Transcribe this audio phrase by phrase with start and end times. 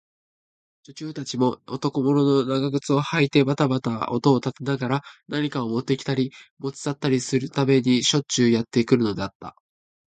[0.81, 9.55] 女中たちも、男物の長靴をはいてばたばた音を立てながら、何かをもってきたり、もち去ったりするためにしょっちゅうやってくるのだった。